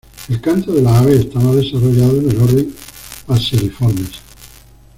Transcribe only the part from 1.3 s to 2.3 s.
más desarrollado